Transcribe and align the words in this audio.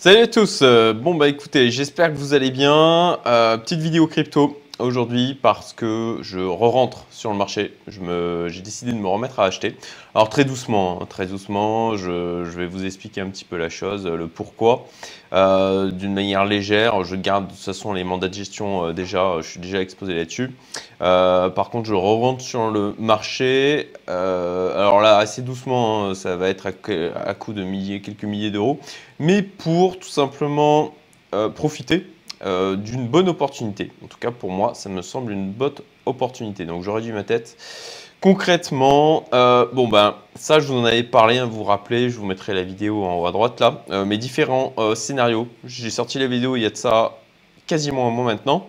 Salut 0.00 0.20
à 0.20 0.26
tous, 0.28 0.60
euh, 0.62 0.92
bon 0.92 1.16
bah 1.16 1.26
écoutez, 1.26 1.72
j'espère 1.72 2.12
que 2.12 2.16
vous 2.16 2.32
allez 2.32 2.52
bien. 2.52 3.18
Euh, 3.26 3.56
petite 3.58 3.80
vidéo 3.80 4.06
crypto 4.06 4.56
aujourd'hui 4.78 5.34
parce 5.34 5.72
que 5.72 6.18
je 6.22 6.38
re-rentre 6.38 7.06
sur 7.10 7.30
le 7.30 7.36
marché. 7.36 7.74
J'ai 7.88 8.62
décidé 8.62 8.92
de 8.92 8.98
me 8.98 9.08
remettre 9.08 9.40
à 9.40 9.44
acheter. 9.44 9.76
Alors 10.14 10.28
très 10.28 10.44
doucement, 10.44 11.00
hein, 11.02 11.06
très 11.08 11.26
doucement, 11.26 11.96
je, 11.96 12.42
vais 12.42 12.66
vous 12.66 12.84
expliquer 12.84 13.20
un 13.20 13.28
petit 13.28 13.44
peu 13.44 13.56
la 13.56 13.68
chose, 13.68 14.06
le 14.06 14.26
pourquoi. 14.28 14.86
Euh, 15.32 15.90
d'une 15.90 16.14
manière 16.14 16.44
légère, 16.44 17.04
je 17.04 17.14
garde 17.14 17.46
de 17.46 17.50
toute 17.50 17.60
façon 17.60 17.92
les 17.92 18.02
mandats 18.02 18.28
de 18.28 18.34
gestion 18.34 18.86
euh, 18.86 18.92
déjà, 18.92 19.36
je 19.40 19.48
suis 19.48 19.60
déjà 19.60 19.80
exposé 19.80 20.14
là-dessus. 20.14 20.52
Euh, 21.02 21.50
par 21.50 21.70
contre, 21.70 21.88
je 21.88 21.94
re-rentre 21.94 22.40
sur 22.40 22.70
le 22.70 22.94
marché. 22.98 23.92
alors 24.06 25.00
là, 25.00 25.18
assez 25.18 25.42
doucement, 25.42 26.06
hein, 26.06 26.14
ça 26.14 26.36
va 26.36 26.48
être 26.48 26.66
à, 26.66 27.28
à 27.28 27.34
coût 27.34 27.52
de 27.52 27.62
milliers, 27.62 28.00
quelques 28.00 28.24
milliers 28.24 28.50
d'euros. 28.50 28.80
Mais 29.18 29.42
pour 29.42 29.98
tout 29.98 30.08
simplement 30.08 30.94
profiter 31.54 32.06
euh, 32.44 32.76
d'une 32.76 33.08
bonne 33.08 33.28
opportunité. 33.28 33.90
En 34.04 34.06
tout 34.06 34.18
cas, 34.18 34.30
pour 34.30 34.52
moi, 34.52 34.72
ça 34.74 34.88
me 34.88 35.02
semble 35.02 35.32
une 35.32 35.50
bonne 35.50 35.72
opportunité. 36.06 36.66
Donc, 36.66 36.84
j'aurais 36.84 37.02
dû 37.02 37.12
ma 37.12 37.24
tête. 37.24 37.56
Concrètement, 38.20 39.24
euh, 39.32 39.66
bon 39.72 39.86
ben 39.86 40.16
ça 40.34 40.58
je 40.58 40.66
vous 40.66 40.74
en 40.74 40.84
avais 40.84 41.04
parlé, 41.04 41.38
hein, 41.38 41.46
vous 41.46 41.58
vous 41.58 41.64
rappelez, 41.64 42.10
je 42.10 42.18
vous 42.18 42.26
mettrai 42.26 42.52
la 42.52 42.64
vidéo 42.64 43.04
en 43.04 43.14
haut 43.20 43.26
à 43.26 43.30
droite 43.30 43.60
là, 43.60 43.84
euh, 43.90 44.04
mes 44.04 44.18
différents 44.18 44.74
scénarios. 44.96 45.46
J'ai 45.64 45.90
sorti 45.90 46.18
la 46.18 46.26
vidéo 46.26 46.56
il 46.56 46.62
y 46.62 46.66
a 46.66 46.70
de 46.70 46.76
ça 46.76 47.18
quasiment 47.68 48.08
un 48.08 48.10
mois 48.10 48.24
maintenant. 48.24 48.66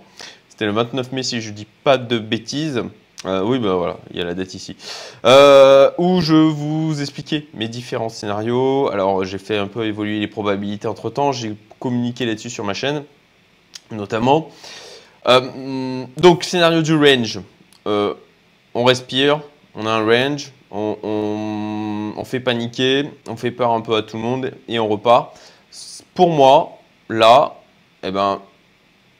C'était 0.49 0.65
le 0.65 0.71
29 0.71 1.11
mai 1.13 1.23
si 1.23 1.41
je 1.41 1.51
dis 1.51 1.65
pas 1.83 1.97
de 1.97 2.19
bêtises. 2.19 2.83
oui, 3.25 3.57
ben 3.57 3.73
voilà, 3.73 3.97
il 4.11 4.17
y 4.17 4.21
a 4.21 4.25
la 4.25 4.35
date 4.35 4.53
ici. 4.53 4.75
où 5.23 6.21
je 6.21 6.35
vous 6.35 7.01
expliquais 7.01 7.47
mes 7.55 7.67
différents 7.67 8.09
scénarios. 8.09 8.91
Alors, 8.91 9.25
j'ai 9.25 9.39
fait 9.39 9.57
un 9.57 9.67
peu 9.67 9.85
évoluer 9.85 10.19
les 10.19 10.27
probabilités 10.27 10.87
entre 10.87 11.09
temps. 11.09 11.31
J'ai 11.31 11.55
communiqué 11.79 12.27
là-dessus 12.27 12.51
sur 12.51 12.63
ma 12.63 12.75
chaîne 12.75 13.03
notamment. 13.91 14.49
Euh, 15.27 16.05
donc, 16.17 16.43
scénario 16.43 16.81
du 16.81 16.95
range. 16.95 17.39
Euh, 17.87 18.13
on 18.73 18.83
respire, 18.83 19.41
on 19.75 19.85
a 19.85 19.91
un 19.91 20.05
range, 20.05 20.51
on, 20.71 22.23
fait 22.25 22.39
paniquer, 22.39 23.09
on 23.27 23.35
fait 23.35 23.51
peur 23.51 23.71
un 23.71 23.81
peu 23.81 23.95
à 23.95 24.03
tout 24.03 24.17
le 24.17 24.23
monde 24.23 24.51
et 24.67 24.79
on 24.79 24.87
repart. 24.87 25.39
Pour 26.13 26.29
moi, 26.29 26.77
là, 27.09 27.55
eh 28.03 28.11
ben, 28.11 28.41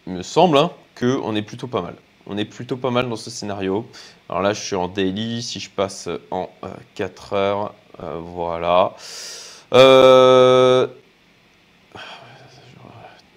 il 0.05 0.13
me 0.13 0.21
semble 0.21 0.57
hein, 0.57 0.71
qu'on 0.99 1.35
est 1.35 1.41
plutôt 1.41 1.67
pas 1.67 1.81
mal. 1.81 1.95
On 2.27 2.37
est 2.37 2.45
plutôt 2.45 2.77
pas 2.77 2.91
mal 2.91 3.09
dans 3.09 3.15
ce 3.15 3.31
scénario. 3.31 3.87
Alors 4.27 4.43
là, 4.43 4.53
je 4.53 4.61
suis 4.61 4.75
en 4.75 4.87
daily. 4.87 5.41
Si 5.41 5.59
je 5.59 5.69
passe 5.69 6.07
en 6.29 6.49
4 6.93 7.33
euh, 7.33 7.35
heures, 7.35 7.73
voilà. 8.19 8.93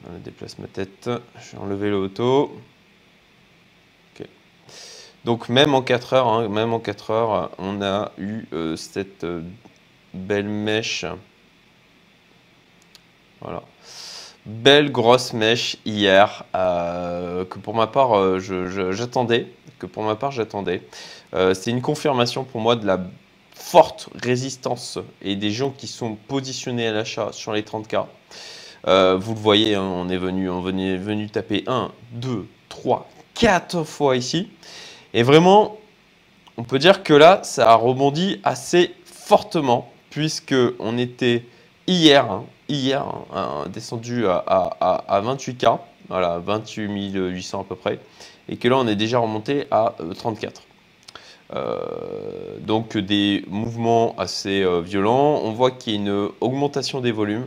On 0.08 0.18
déplace 0.18 0.58
ma 0.58 0.66
tête. 0.66 1.10
Je 1.40 1.52
vais 1.52 1.62
enlever 1.62 1.90
le 1.90 1.96
auto. 1.96 2.56
Donc 5.24 5.48
même 5.48 5.74
en 5.74 5.82
4 5.82 6.14
heures, 6.14 6.28
hein, 6.28 6.48
même 6.48 6.72
en 6.72 6.80
4 6.80 7.10
heures, 7.10 7.50
on 7.58 7.80
a 7.80 8.10
eu 8.18 8.46
euh, 8.52 8.76
cette 8.76 9.22
euh, 9.24 9.42
belle 10.14 10.48
mèche. 10.48 11.04
Voilà. 13.40 13.62
Belle 14.44 14.90
grosse 14.90 15.32
mèche 15.32 15.76
hier 15.84 16.44
euh, 16.56 17.44
que 17.44 17.58
pour 17.60 17.74
ma 17.74 17.86
part 17.86 18.40
j'attendais. 18.40 19.46
Que 19.78 19.86
pour 19.86 20.02
ma 20.02 20.16
part 20.16 20.32
j'attendais. 20.32 20.82
C'est 21.32 21.70
une 21.70 21.80
confirmation 21.80 22.44
pour 22.44 22.60
moi 22.60 22.76
de 22.76 22.86
la 22.86 23.00
forte 23.54 24.08
résistance 24.22 24.98
et 25.22 25.34
des 25.36 25.50
gens 25.50 25.70
qui 25.70 25.86
sont 25.86 26.14
positionnés 26.14 26.88
à 26.88 26.92
l'achat 26.92 27.30
sur 27.32 27.52
les 27.52 27.62
30K. 27.62 28.06
Euh, 28.88 29.16
vous 29.16 29.34
le 29.34 29.40
voyez, 29.40 29.74
hein, 29.74 29.82
on 29.82 30.08
est 30.08 30.16
venu, 30.16 30.50
on 30.50 30.66
est 30.76 30.96
venu 30.96 31.28
taper 31.28 31.62
1, 31.66 31.92
2, 32.12 32.46
3, 32.68 33.08
4 33.34 33.84
fois 33.84 34.16
ici. 34.16 34.48
Et 35.14 35.22
vraiment, 35.22 35.78
on 36.56 36.64
peut 36.64 36.78
dire 36.78 37.02
que 37.02 37.14
là, 37.14 37.40
ça 37.44 37.70
a 37.70 37.74
rebondi 37.74 38.40
assez 38.44 38.94
fortement, 39.04 39.90
puisque 40.10 40.54
on 40.80 40.98
était 40.98 41.44
hier, 41.86 42.30
hein, 42.30 42.44
hier 42.68 43.04
hein, 43.32 43.66
descendu 43.72 44.26
à, 44.26 45.22
28K, 45.22 45.78
voilà, 46.08 46.38
28 46.38 47.12
800 47.14 47.60
à 47.60 47.64
peu 47.64 47.76
près, 47.76 48.00
et 48.48 48.56
que 48.56 48.66
là, 48.68 48.78
on 48.78 48.88
est 48.88 48.96
déjà 48.96 49.18
remonté 49.18 49.66
à 49.70 49.94
34. 50.16 50.60
Euh, 50.60 50.66
euh, 51.54 52.58
donc 52.60 52.96
des 52.96 53.44
mouvements 53.46 54.14
assez 54.16 54.64
violents. 54.82 55.40
On 55.44 55.52
voit 55.52 55.70
qu'il 55.70 55.92
y 55.92 55.96
a 55.96 55.98
une 55.98 56.30
augmentation 56.40 57.02
des 57.02 57.12
volumes. 57.12 57.46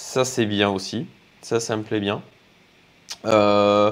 Ça, 0.00 0.24
c'est 0.24 0.46
bien 0.46 0.70
aussi. 0.70 1.08
Ça, 1.42 1.58
ça 1.58 1.76
me 1.76 1.82
plaît 1.82 1.98
bien. 1.98 2.22
Euh, 3.24 3.90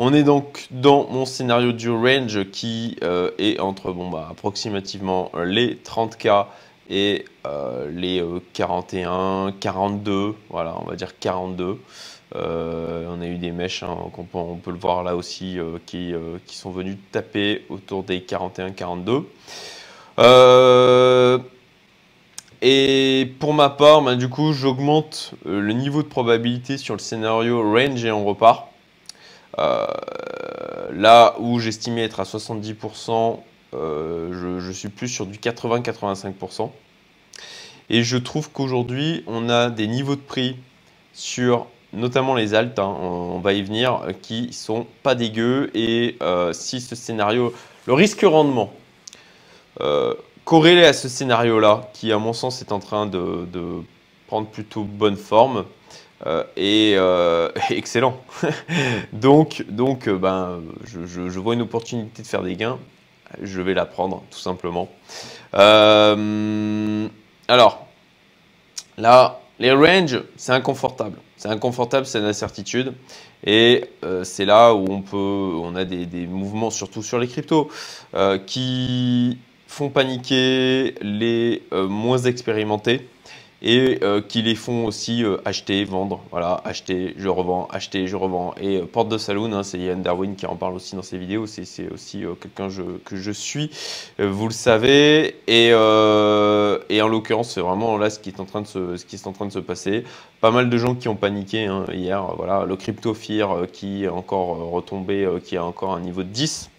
on 0.00 0.12
est 0.12 0.24
donc 0.24 0.66
dans 0.72 1.08
mon 1.08 1.26
scénario 1.26 1.70
du 1.70 1.90
range 1.90 2.50
qui 2.50 2.96
euh, 3.04 3.30
est 3.38 3.60
entre 3.60 3.92
bah, 3.92 4.26
approximativement 4.32 5.30
les 5.44 5.76
30K 5.76 6.46
et 6.90 7.24
euh, 7.46 7.88
les 7.88 8.20
41, 8.52 9.54
42, 9.60 10.34
voilà, 10.50 10.74
on 10.80 10.86
va 10.86 10.96
dire 10.96 11.16
42. 11.20 11.78
on 12.34 13.20
a 13.20 13.26
eu 13.26 13.38
des 13.38 13.52
mèches, 13.52 13.84
hein, 13.84 13.96
on, 14.32 14.56
peut, 14.56 14.72
le 14.72 14.78
voir 14.78 15.04
là 15.04 15.14
aussi, 15.14 15.58
qui, 15.86 16.12
qui, 16.46 16.56
sont 16.56 16.72
venus 16.72 16.96
taper 17.12 17.64
autour 17.68 18.02
des 18.02 18.22
41, 18.22 18.72
42. 18.72 19.22
Et 22.66 23.30
pour 23.40 23.52
ma 23.52 23.68
part, 23.68 24.00
bah, 24.00 24.14
du 24.14 24.30
coup, 24.30 24.54
j'augmente 24.54 25.32
euh, 25.44 25.60
le 25.60 25.74
niveau 25.74 26.02
de 26.02 26.08
probabilité 26.08 26.78
sur 26.78 26.94
le 26.94 26.98
scénario 26.98 27.60
range 27.60 28.02
et 28.02 28.10
on 28.10 28.24
repart. 28.24 28.68
Euh, 29.58 29.84
là 30.90 31.34
où 31.40 31.58
j'estimais 31.58 32.04
être 32.04 32.20
à 32.20 32.22
70%, 32.22 33.38
euh, 33.74 34.60
je, 34.60 34.72
suis 34.72 34.88
plus 34.88 35.08
sur 35.08 35.26
du 35.26 35.38
80-85%. 35.38 36.70
Et 37.90 38.02
je 38.02 38.16
trouve 38.16 38.50
qu'aujourd'hui, 38.50 39.24
on 39.26 39.50
a 39.50 39.68
des 39.68 39.86
niveaux 39.86 40.16
de 40.16 40.22
prix 40.22 40.56
sur 41.12 41.66
notamment 41.92 42.34
les 42.34 42.54
altes, 42.54 42.78
hein, 42.78 42.96
on, 42.98 43.40
va 43.40 43.52
y 43.52 43.60
venir, 43.60 44.00
qui 44.22 44.54
sont 44.54 44.86
pas 45.02 45.14
dégueux. 45.14 45.70
Et 45.74 46.16
si 46.52 46.80
ce 46.80 46.96
scénario, 46.96 47.52
le 47.86 47.92
risque 47.92 48.22
rendement, 48.22 48.72
corrélé 50.44 50.84
à 50.84 50.92
ce 50.92 51.08
scénario-là, 51.08 51.90
qui 51.92 52.12
à 52.12 52.18
mon 52.18 52.32
sens 52.32 52.60
est 52.60 52.72
en 52.72 52.78
train 52.78 53.06
de, 53.06 53.46
prendre 54.26 54.48
plutôt 54.48 54.84
bonne 54.84 55.16
forme, 55.16 55.64
euh, 56.26 56.44
et 56.56 56.94
euh, 56.96 57.50
excellent. 57.70 58.20
donc, 59.12 59.64
donc 59.68 60.08
euh, 60.08 60.16
ben, 60.16 60.62
je, 60.84 61.38
vois 61.38 61.54
une 61.54 61.62
opportunité 61.62 62.22
de 62.22 62.26
faire 62.26 62.42
des 62.42 62.56
gains, 62.56 62.78
je 63.42 63.60
vais 63.60 63.74
la 63.74 63.84
prendre 63.84 64.22
tout 64.30 64.38
simplement. 64.38 64.88
alors, 65.52 66.88
là, 68.96 69.40
les 69.58 69.72
ranges, 69.72 70.22
c'est 70.36 70.52
inconfortable. 70.52 71.18
C'est 71.36 71.48
inconfortable, 71.48 72.06
c'est 72.06 72.18
une 72.18 72.24
incertitude. 72.24 72.94
Et 73.46 73.90
c'est 74.22 74.46
là 74.46 74.72
où 74.72 74.90
on 74.90 75.02
peut, 75.02 75.16
on 75.16 75.76
a 75.76 75.84
des, 75.84 76.26
mouvements, 76.26 76.70
surtout 76.70 77.02
sur 77.02 77.18
les 77.18 77.28
cryptos, 77.28 77.68
qui 78.46 79.36
font 79.74 79.90
paniquer 79.90 80.94
les 81.02 81.62
euh, 81.72 81.88
moins 81.88 82.18
expérimentés 82.18 83.08
et 83.60 83.98
euh, 84.02 84.20
qui 84.20 84.40
les 84.42 84.54
font 84.54 84.84
aussi 84.84 85.24
euh, 85.24 85.38
acheter, 85.44 85.84
vendre, 85.84 86.20
voilà, 86.30 86.60
acheter, 86.64 87.14
je 87.16 87.28
revends, 87.28 87.66
acheter, 87.72 88.06
je 88.06 88.14
revends. 88.14 88.54
Et 88.60 88.78
Porte 88.80 89.08
de 89.08 89.18
Saloon, 89.18 89.52
hein, 89.52 89.64
c'est 89.64 89.78
Yann 89.78 90.00
Darwin 90.00 90.36
qui 90.36 90.46
en 90.46 90.54
parle 90.54 90.74
aussi 90.74 90.94
dans 90.94 91.02
ses 91.02 91.18
vidéos, 91.18 91.46
c'est 91.46 91.90
aussi 91.92 92.22
quelqu'un 92.40 92.68
que 93.04 93.16
je 93.16 93.30
suis, 93.32 93.70
vous 94.18 94.46
le 94.46 94.52
savez. 94.52 95.36
Et, 95.48 95.74
en 95.74 97.08
l'occurrence, 97.08 97.50
c'est 97.50 97.60
vraiment 97.60 97.96
là 97.96 98.10
ce 98.10 98.20
qui, 98.20 98.28
est 98.28 98.38
en 98.38 98.44
train 98.44 98.60
de 98.60 98.66
se, 98.66 99.58
passer. 99.58 100.04
Pas 100.40 100.52
mal 100.52 100.70
de 100.70 100.78
gens 100.78 100.94
qui 100.94 101.08
ont 101.08 101.16
paniqué 101.16 101.64
hein, 101.64 101.84
hier, 101.92 102.22
voilà, 102.36 102.64
le 102.64 102.76
crypto 102.76 103.12
qui 103.14 104.04
est 104.04 104.08
encore 104.08 104.70
retombé, 104.70 105.26
qui 105.42 105.56
a 105.56 105.64
encore 105.64 105.94
un 105.94 106.00
niveau 106.00 106.22
de 106.22 106.28
10. 106.28 106.70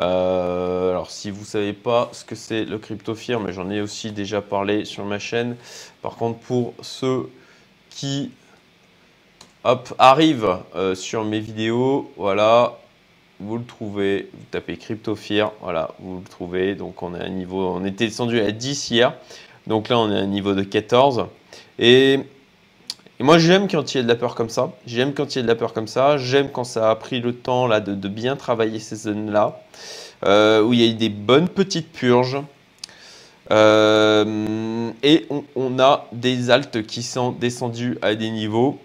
Euh, 0.00 0.90
alors 0.90 1.10
si 1.10 1.30
vous 1.30 1.40
ne 1.40 1.46
savez 1.46 1.72
pas 1.72 2.08
ce 2.12 2.24
que 2.24 2.34
c'est 2.34 2.64
le 2.64 2.78
crypto 2.78 3.14
mais 3.40 3.52
j'en 3.52 3.70
ai 3.70 3.80
aussi 3.80 4.10
déjà 4.10 4.40
parlé 4.40 4.84
sur 4.84 5.04
ma 5.04 5.18
chaîne. 5.18 5.56
Par 6.02 6.16
contre, 6.16 6.38
pour 6.40 6.74
ceux 6.82 7.30
qui 7.90 8.30
arrivent 9.98 10.58
euh, 10.74 10.94
sur 10.94 11.24
mes 11.24 11.40
vidéos, 11.40 12.10
voilà, 12.16 12.78
vous 13.40 13.56
le 13.56 13.64
trouvez, 13.64 14.28
vous 14.32 14.44
tapez 14.50 14.76
crypto 14.76 15.16
voilà, 15.60 15.94
vous 16.00 16.18
le 16.18 16.28
trouvez. 16.28 16.74
Donc 16.74 17.02
on 17.02 17.14
est 17.14 17.20
à 17.20 17.24
un 17.24 17.28
niveau, 17.28 17.68
on 17.68 17.84
était 17.84 18.06
descendu 18.06 18.40
à 18.40 18.50
10 18.50 18.90
hier, 18.90 19.14
donc 19.66 19.88
là 19.88 19.98
on 19.98 20.10
est 20.10 20.18
à 20.18 20.20
un 20.20 20.26
niveau 20.26 20.54
de 20.54 20.62
14. 20.62 21.26
Et 21.78 22.20
et 23.20 23.22
moi, 23.22 23.38
j'aime 23.38 23.68
quand 23.68 23.94
il 23.94 23.98
y 23.98 24.00
a 24.00 24.02
de 24.02 24.08
la 24.08 24.16
peur 24.16 24.34
comme 24.34 24.48
ça. 24.48 24.72
J'aime 24.86 25.14
quand 25.14 25.34
il 25.34 25.38
y 25.38 25.40
a 25.40 25.42
de 25.42 25.48
la 25.48 25.54
peur 25.54 25.72
comme 25.72 25.86
ça. 25.86 26.16
J'aime 26.16 26.50
quand 26.50 26.64
ça 26.64 26.90
a 26.90 26.96
pris 26.96 27.20
le 27.20 27.34
temps 27.34 27.66
là, 27.66 27.80
de, 27.80 28.08
bien 28.08 28.36
travailler 28.36 28.78
ces 28.78 28.96
zones-là. 28.96 29.60
Euh, 30.24 30.62
où 30.62 30.72
il 30.72 30.80
y 30.80 30.84
a 30.84 30.86
eu 30.86 30.94
des 30.94 31.10
bonnes 31.10 31.48
petites 31.48 31.92
purges. 31.92 32.38
et 33.50 35.26
on, 35.56 35.78
a 35.78 36.06
des 36.12 36.50
altes 36.50 36.86
qui 36.86 37.02
sont 37.02 37.32
descendus 37.32 37.98
à 38.02 38.14
des 38.14 38.30
niveaux 38.30 38.78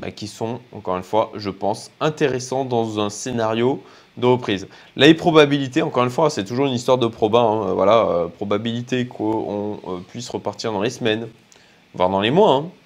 bah, 0.00 0.10
qui 0.10 0.28
sont, 0.28 0.60
encore 0.72 0.96
une 0.96 1.02
fois, 1.02 1.30
je 1.34 1.50
pense, 1.50 1.90
intéressants 2.00 2.64
dans 2.64 3.00
un 3.00 3.10
scénario 3.10 3.82
de 4.16 4.26
reprise. 4.26 4.66
La 4.96 5.12
probabilité, 5.14 5.82
encore 5.82 6.04
une 6.04 6.10
fois, 6.10 6.30
c'est 6.30 6.44
toujours 6.44 6.66
une 6.66 6.72
histoire 6.72 6.98
de 6.98 7.06
proba. 7.06 7.40
Hein, 7.40 7.74
voilà, 7.74 8.06
euh, 8.06 8.28
probabilité 8.28 9.06
qu'on 9.06 9.78
euh, 9.86 9.98
puisse 10.08 10.28
repartir 10.30 10.72
dans 10.72 10.80
les 10.80 10.90
semaines, 10.90 11.28
voire 11.94 12.08
dans 12.08 12.20
les 12.20 12.30
mois, 12.30 12.54
hein, 12.54 12.64
euh, 12.64 12.79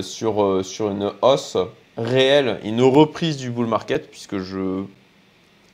sur, 0.00 0.64
sur 0.64 0.90
une 0.90 1.12
hausse 1.22 1.56
réelle, 1.96 2.60
une 2.64 2.82
reprise 2.82 3.36
du 3.36 3.50
bull 3.50 3.66
market, 3.66 4.10
puisque 4.10 4.38
je, 4.38 4.84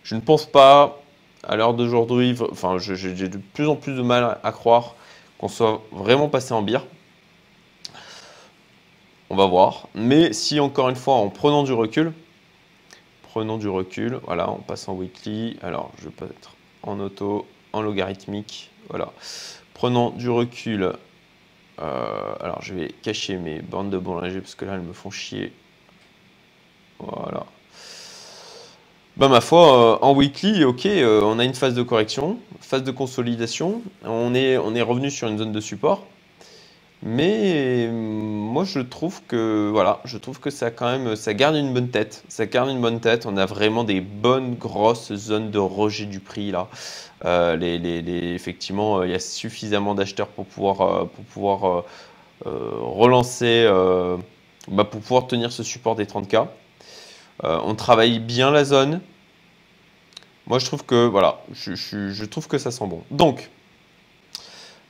je 0.03 0.15
ne 0.15 0.21
pense 0.21 0.47
pas, 0.47 1.01
à 1.45 1.57
l'heure 1.57 1.75
d'aujourd'hui, 1.75 2.37
enfin, 2.51 2.79
j'ai 2.79 3.29
de 3.29 3.39
plus 3.55 3.67
en 3.67 3.77
plus 3.77 3.95
de 3.95 4.03
mal 4.03 4.39
à 4.43 4.53
croire 4.53 4.95
qu'on 5.39 5.49
soit 5.49 5.83
vraiment 5.93 6.29
passé 6.29 6.53
en 6.53 6.63
bière. 6.63 6.85
On 9.31 9.37
va 9.37 9.47
voir. 9.47 9.89
Mais 9.95 10.33
si, 10.33 10.59
encore 10.59 10.89
une 10.89 10.97
fois, 10.97 11.15
en 11.15 11.29
prenant 11.29 11.63
du 11.63 11.73
recul, 11.73 12.13
prenons 13.23 13.59
du 13.59 13.69
recul, 13.69 14.21
voilà, 14.25 14.51
on 14.51 14.59
passe 14.59 14.89
en 14.89 14.95
weekly, 14.95 15.59
alors 15.63 15.93
je 16.03 16.09
peux 16.09 16.25
être 16.25 16.55
en 16.83 16.99
auto, 17.01 17.47
en 17.73 17.83
logarithmique, 17.83 18.71
voilà. 18.89 19.13
Prenons 19.75 20.11
du 20.11 20.29
recul, 20.29 20.93
euh, 21.81 22.35
alors 22.41 22.63
je 22.63 22.75
vais 22.75 22.89
cacher 23.03 23.37
mes 23.37 23.61
bandes 23.61 23.91
de 23.91 23.99
boulanger 23.99 24.41
parce 24.41 24.55
que 24.55 24.65
là 24.65 24.75
elles 24.75 24.81
me 24.81 24.93
font 24.93 25.11
chier, 25.11 25.53
voilà. 26.99 27.47
Ben, 29.17 29.29
ma 29.29 29.41
foi, 29.41 29.97
euh, 29.97 29.99
en 30.01 30.15
weekly, 30.15 30.63
ok, 30.63 30.87
euh, 30.87 31.21
on 31.25 31.41
a 31.41 31.45
une 31.45 31.55
phase 31.55 31.75
de 31.75 31.83
correction, 31.83 32.39
phase 32.61 32.85
de 32.85 32.93
consolidation, 32.93 33.83
on 34.05 34.33
est, 34.33 34.57
on 34.57 34.77
est 34.77 34.83
revenu 34.83 35.11
sur 35.11 35.27
une 35.27 35.39
zone 35.39 35.51
de 35.51 35.61
support, 35.61 36.07
mais 37.03 37.87
euh, 37.87 37.93
moi 37.93 38.65
je 38.65 38.81
trouve 38.81 39.23
que 39.29 39.71
voilà, 39.71 40.01
je 40.05 40.19
trouve 40.19 40.41
que 40.41 40.51
ça 40.51 40.71
quand 40.73 40.91
même 40.91 41.15
ça 41.15 41.33
garde 41.33 41.55
une 41.55 41.73
bonne 41.73 41.91
tête. 41.91 42.25
Ça 42.29 42.47
garde 42.47 42.71
une 42.71 42.81
bonne 42.81 43.01
tête. 43.01 43.25
On 43.27 43.37
a 43.37 43.47
vraiment 43.47 43.85
des 43.85 44.01
bonnes 44.01 44.57
grosses 44.57 45.15
zones 45.15 45.51
de 45.51 45.59
rejet 45.59 46.07
du 46.07 46.21
prix 46.21 46.51
là. 46.51 46.69
Euh, 47.25 47.57
effectivement, 48.35 48.99
euh, 48.99 49.07
il 49.07 49.13
y 49.13 49.15
a 49.15 49.21
suffisamment 49.21 49.95
d'acheteurs 49.95 50.29
pour 50.29 50.47
pouvoir 50.47 51.85
relancer, 52.45 53.65
bah, 54.69 54.85
pour 54.85 55.01
pouvoir 55.01 55.27
tenir 55.27 55.53
ce 55.53 55.63
support 55.63 55.97
des 55.97 56.07
30K. 56.07 56.47
on 57.43 57.75
travaille 57.75 58.19
bien 58.19 58.51
la 58.51 58.65
zone. 58.65 59.01
Moi 60.47 60.59
je 60.59 60.67
trouve 60.67 60.85
que 60.85 61.07
voilà, 61.07 61.41
je 61.53 62.25
trouve 62.25 62.49
que 62.49 62.59
ça 62.59 62.71
sent 62.71 62.87
bon. 62.87 63.03
Donc 63.11 63.51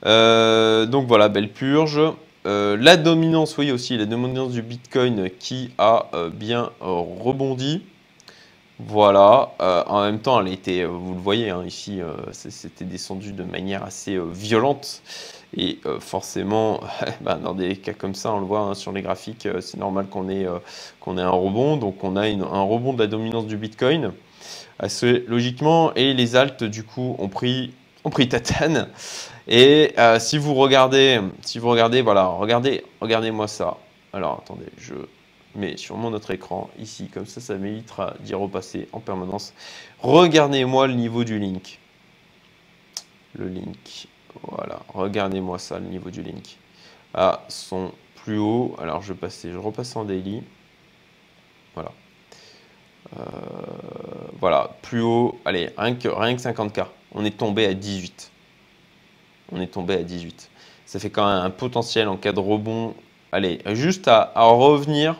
euh, 0.05 0.85
donc 0.85 1.07
voilà, 1.07 1.29
belle 1.29 1.51
purge. 1.51 2.01
Euh, 2.45 2.77
la 2.79 2.97
dominance, 2.97 3.57
oui 3.57 3.71
aussi, 3.71 3.97
la 3.97 4.05
dominance 4.05 4.51
du 4.51 4.61
Bitcoin 4.61 5.29
qui 5.39 5.71
a 5.77 6.07
euh, 6.13 6.29
bien 6.29 6.69
rebondi. 6.79 7.83
Voilà, 8.81 9.51
en 9.59 10.03
même 10.03 10.19
temps, 10.19 10.39
elle 10.39 10.53
était, 10.53 10.85
vous 10.85 11.13
le 11.13 11.19
voyez 11.19 11.49
hein, 11.49 11.65
ici, 11.65 11.99
c'était 12.31 12.85
descendu 12.85 13.33
de 13.33 13.43
manière 13.43 13.83
assez 13.83 14.17
violente. 14.31 15.01
Et 15.57 15.81
forcément, 15.99 16.79
bah, 17.21 17.35
dans 17.35 17.53
des 17.53 17.75
cas 17.75 17.91
comme 17.91 18.15
ça, 18.15 18.31
on 18.31 18.39
le 18.39 18.45
voit 18.45 18.61
hein, 18.61 18.75
sur 18.75 18.93
les 18.93 19.01
graphiques, 19.01 19.49
c'est 19.59 19.75
normal 19.75 20.05
qu'on 20.07 20.29
ait, 20.29 20.47
qu'on 21.01 21.17
ait 21.17 21.21
un 21.21 21.29
rebond. 21.29 21.75
Donc 21.75 22.05
on 22.05 22.15
a 22.15 22.21
un 22.29 22.61
rebond 22.61 22.93
de 22.93 22.99
la 22.99 23.07
dominance 23.07 23.47
du 23.47 23.57
Bitcoin, 23.57 24.13
assez 24.79 25.25
logiquement. 25.27 25.93
Et 25.95 26.13
les 26.13 26.37
altes, 26.37 26.63
du 26.63 26.83
coup, 26.83 27.17
ont 27.19 27.27
pris, 27.27 27.73
ont 28.05 28.09
pris 28.09 28.29
tatane. 28.29 28.87
Et 29.51 29.93
euh, 29.97 30.19
si 30.19 30.37
vous 30.37 30.53
regardez, 30.53 31.19
si 31.41 31.57
vous 31.57 31.69
regardez, 31.69 32.03
voilà, 32.03 32.27
regardez, 32.27 32.85
regardez-moi 33.01 33.47
ça. 33.47 33.77
Alors 34.13 34.43
attendez, 34.43 34.67
je 34.77 34.93
mets 35.55 35.75
sur 35.75 35.97
mon 35.97 36.13
autre 36.13 36.29
écran 36.29 36.69
ici, 36.77 37.07
comme 37.11 37.25
ça, 37.25 37.41
ça 37.41 37.55
m'évitera 37.55 38.13
d'y 38.19 38.35
repasser 38.35 38.87
en 38.93 38.99
permanence. 38.99 39.55
Regardez-moi 40.01 40.85
le 40.85 40.93
niveau 40.93 41.23
du 41.23 41.39
link. 41.39 41.79
Le 43.33 43.47
link, 43.47 44.07
voilà, 44.43 44.81
regardez-moi 44.87 45.57
ça, 45.57 45.79
le 45.79 45.87
niveau 45.87 46.11
du 46.11 46.21
link. 46.21 46.57
À 47.15 47.41
son 47.47 47.91
plus 48.17 48.37
haut, 48.37 48.75
alors 48.79 49.01
je 49.01 49.13
je 49.15 49.57
repasse 49.57 49.95
en 49.95 50.05
daily. 50.05 50.43
Voilà. 51.73 51.91
Euh, 53.17 53.23
voilà, 54.39 54.77
plus 54.83 55.01
haut, 55.01 55.39
allez, 55.43 55.71
rien 55.75 55.95
que, 55.95 56.07
rien 56.07 56.35
que 56.35 56.41
50K. 56.41 56.85
On 57.13 57.25
est 57.25 57.35
tombé 57.35 57.65
à 57.65 57.73
18 57.73 58.31
on 59.51 59.61
est 59.61 59.67
tombé 59.67 59.95
à 59.95 60.03
18. 60.03 60.49
Ça 60.85 60.99
fait 60.99 61.09
quand 61.09 61.27
même 61.27 61.43
un 61.43 61.49
potentiel 61.49 62.07
en 62.07 62.17
cas 62.17 62.31
de 62.31 62.39
rebond. 62.39 62.95
Allez, 63.31 63.59
juste 63.73 64.07
à, 64.07 64.31
revenir, 64.35 65.15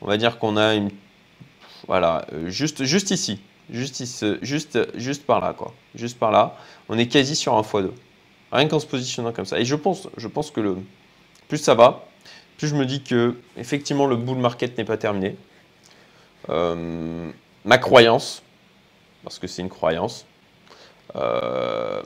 on 0.00 0.06
va 0.06 0.16
dire 0.16 0.38
qu'on 0.38 0.56
a 0.56 0.74
une... 0.74 0.90
Voilà, 1.86 2.26
euh, 2.32 2.50
juste, 2.50 2.80
ici. 3.10 3.40
Juste, 3.70 4.42
juste, 4.42 4.78
juste 4.98 5.24
par 5.24 5.40
là, 5.40 5.52
quoi. 5.52 5.72
Juste 5.94 6.18
par 6.18 6.30
là. 6.30 6.56
On 6.88 6.98
est 6.98 7.06
quasi 7.06 7.36
sur 7.36 7.54
un 7.54 7.62
x2. 7.62 7.90
Rien 8.50 8.66
qu'en 8.66 8.80
se 8.80 8.86
positionnant 8.86 9.32
comme 9.32 9.44
ça. 9.44 9.60
Et 9.60 9.64
je 9.64 9.74
pense, 9.74 10.08
je 10.16 10.26
pense 10.26 10.50
que 10.50 10.60
le, 10.60 10.76
plus 11.48 11.58
ça 11.58 11.74
va, 11.74 12.06
plus 12.58 12.68
je 12.68 12.74
me 12.74 12.84
dis 12.84 13.02
que 13.02 13.36
effectivement 13.56 14.06
le 14.06 14.16
bull 14.16 14.38
market 14.38 14.76
n'est 14.78 14.84
pas 14.84 14.96
terminé. 14.96 15.36
Euh, 16.50 17.30
ma 17.64 17.78
croyance, 17.78 18.42
parce 19.24 19.38
que 19.38 19.46
c'est 19.46 19.62
une 19.62 19.68
croyance, 19.68 20.26
euh, 21.16 22.02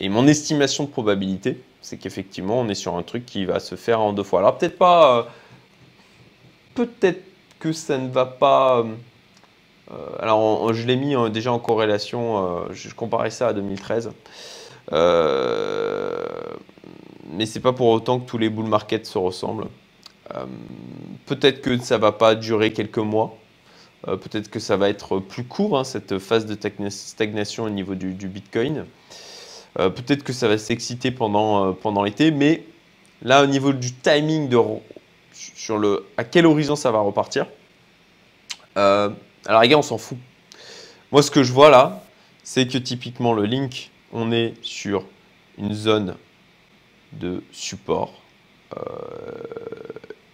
et 0.00 0.08
mon 0.08 0.26
estimation 0.26 0.84
de 0.84 0.90
probabilité, 0.90 1.62
c'est 1.80 1.96
qu'effectivement, 1.96 2.60
on 2.60 2.68
est 2.68 2.74
sur 2.74 2.96
un 2.96 3.02
truc 3.02 3.24
qui 3.24 3.44
va 3.46 3.60
se 3.60 3.76
faire 3.76 4.00
en 4.00 4.12
deux 4.12 4.24
fois. 4.24 4.40
Alors 4.40 4.58
peut-être 4.58 4.76
pas... 4.78 5.18
Euh, 5.18 5.22
peut-être 6.74 7.22
que 7.58 7.72
ça 7.72 7.96
ne 7.96 8.08
va 8.08 8.26
pas... 8.26 8.80
Euh, 8.80 8.84
euh, 9.92 9.94
alors 10.18 10.74
je 10.74 10.86
l'ai 10.86 10.96
mis 10.96 11.14
déjà 11.30 11.52
en 11.52 11.58
corrélation, 11.58 12.66
je 12.72 12.92
comparais 12.92 13.30
ça 13.30 13.48
à 13.48 13.52
2013. 13.52 14.10
mais 17.32 17.46
c'est 17.46 17.60
pas 17.60 17.72
pour 17.72 17.88
autant 17.88 18.18
que 18.18 18.28
tous 18.28 18.38
les 18.38 18.50
bull 18.50 18.66
markets 18.66 19.06
se 19.06 19.16
ressemblent. 19.16 19.68
peut-être 21.26 21.60
que 21.62 21.78
ça 21.78 21.98
va 21.98 22.10
pas 22.10 22.34
durer 22.34 22.72
quelques 22.72 22.98
mois. 22.98 23.38
peut-être 24.04 24.50
que 24.50 24.58
ça 24.58 24.76
va 24.76 24.88
être 24.88 25.20
plus 25.20 25.44
court, 25.44 25.78
hein, 25.78 25.84
cette 25.84 26.18
phase 26.18 26.46
de 26.46 26.58
stagnation 26.90 27.62
au 27.64 27.70
niveau 27.70 27.94
du 27.94 28.28
Bitcoin. 28.28 28.86
Euh, 29.78 29.90
peut-être 29.90 30.22
que 30.22 30.32
ça 30.32 30.48
va 30.48 30.56
s'exciter 30.56 31.10
pendant, 31.10 31.66
euh, 31.66 31.72
pendant 31.72 32.02
l'été, 32.02 32.30
mais 32.30 32.64
là, 33.22 33.42
au 33.42 33.46
niveau 33.46 33.72
du 33.72 33.92
timing, 33.92 34.48
de, 34.48 34.58
sur 35.32 35.78
le, 35.78 36.06
à 36.16 36.24
quel 36.24 36.46
horizon 36.46 36.76
ça 36.76 36.90
va 36.90 37.00
repartir, 37.00 37.46
euh, 38.78 39.10
alors 39.44 39.62
les 39.62 39.68
gars, 39.68 39.78
on 39.78 39.82
s'en 39.82 39.98
fout. 39.98 40.18
Moi, 41.12 41.22
ce 41.22 41.30
que 41.30 41.42
je 41.42 41.52
vois 41.52 41.70
là, 41.70 42.02
c'est 42.42 42.66
que 42.66 42.78
typiquement 42.78 43.32
le 43.32 43.44
link, 43.44 43.90
on 44.12 44.32
est 44.32 44.54
sur 44.62 45.04
une 45.58 45.74
zone 45.74 46.16
de 47.12 47.42
support 47.52 48.12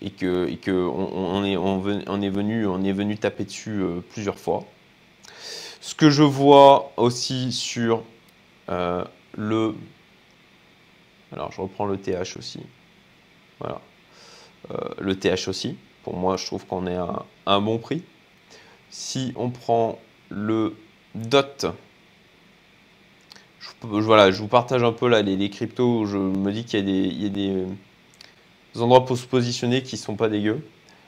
et 0.00 0.10
que, 0.10 0.48
et 0.48 0.56
que 0.56 0.70
on, 0.70 1.44
est, 1.44 1.56
on, 1.56 2.22
est 2.22 2.28
venu, 2.28 2.66
on 2.66 2.82
est 2.82 2.92
venu 2.92 3.16
taper 3.18 3.44
dessus 3.44 3.82
plusieurs 4.12 4.38
fois. 4.38 4.64
Ce 5.80 5.94
que 5.94 6.10
je 6.10 6.22
vois 6.22 6.92
aussi 6.96 7.52
sur 7.52 8.02
le... 9.34 9.74
Alors, 11.32 11.52
je 11.52 11.60
reprends 11.60 11.86
le 11.86 11.96
TH 11.96 12.36
aussi. 12.36 12.60
Voilà. 13.58 13.80
Euh, 14.70 14.76
le 15.00 15.18
TH 15.18 15.48
aussi. 15.48 15.76
Pour 16.02 16.16
moi, 16.16 16.36
je 16.36 16.46
trouve 16.46 16.66
qu'on 16.66 16.86
est 16.86 16.96
à 16.96 17.24
un 17.46 17.60
bon 17.60 17.78
prix. 17.78 18.02
Si 18.90 19.32
on 19.36 19.50
prend 19.50 19.98
le 20.28 20.76
DOT, 21.14 21.72
je, 23.82 24.38
vous 24.38 24.48
partage 24.48 24.82
un 24.82 24.92
peu 24.92 25.08
là 25.08 25.22
les, 25.22 25.50
cryptos. 25.50 26.06
Je 26.06 26.18
me 26.18 26.52
dis 26.52 26.64
qu'il 26.64 26.88
y 26.88 27.26
a, 27.26 27.28
des, 27.28 27.66
endroits 28.76 29.04
pour 29.04 29.16
se 29.16 29.26
positionner 29.26 29.82
qui 29.82 29.96
sont 29.96 30.16
pas 30.16 30.28
dégueux. 30.28 30.66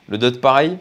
Le 0.08 0.18
DOT, 0.18 0.40
pareil. 0.40 0.78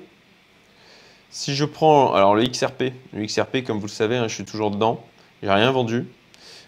Si 1.29 1.55
je 1.55 1.65
prends 1.65 2.13
alors 2.13 2.35
le 2.35 2.43
XRP, 2.45 2.93
le 3.13 3.25
XRP, 3.25 3.63
comme 3.63 3.79
vous 3.79 3.87
le 3.87 3.91
savez, 3.91 4.17
hein, 4.17 4.27
je 4.27 4.35
suis 4.35 4.45
toujours 4.45 4.69
dedans. 4.69 5.03
J'ai 5.41 5.49
rien 5.49 5.71
vendu. 5.71 6.05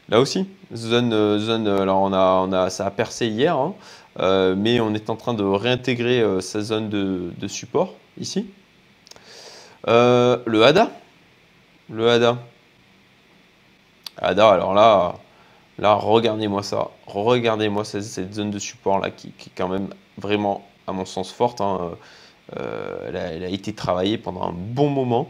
Là 0.10 0.20
aussi, 0.20 0.48
zone, 0.74 1.14
euh, 1.14 1.40
zone 1.40 1.68
euh, 1.68 1.82
alors 1.82 2.02
on 2.02 2.14
a, 2.14 2.46
on 2.48 2.52
a, 2.52 2.70
ça 2.70 2.86
a 2.86 2.92
percé 2.92 3.26
hier, 3.26 3.58
hein, 3.58 3.74
euh, 4.20 4.54
mais 4.56 4.80
on 4.80 4.94
est 4.94 5.10
en 5.10 5.16
train 5.16 5.34
de 5.34 5.44
réintégrer 5.44 6.24
sa 6.42 6.62
zone 6.62 6.90
de, 6.90 7.48
support 7.48 7.96
ici. 8.20 8.48
le 9.88 10.62
ADA, 10.64 10.92
le 11.90 12.08
ADA, 12.08 12.38
ADA, 14.18 14.50
alors 14.50 14.76
là, 14.76 15.94
regardez-moi 15.96 16.62
ça, 16.62 16.90
regardez-moi 17.08 17.84
cette, 17.84 18.34
zone 18.34 18.52
de 18.52 18.60
support 18.60 19.00
là 19.00 19.10
qui, 19.10 19.30
est 19.30 19.52
quand 19.58 19.68
même 19.68 19.90
vraiment, 20.20 20.68
à 20.86 20.92
mon 20.92 21.06
sens, 21.06 21.32
forte. 21.32 21.62
Hein. 21.62 21.96
elle, 22.56 23.18
a, 23.18 23.34
elle, 23.34 23.44
a, 23.44 23.50
été 23.50 23.74
travaillée 23.74 24.20
pendant 24.20 24.44
un 24.44 24.54
bon 24.54 24.92
moment. 24.92 25.30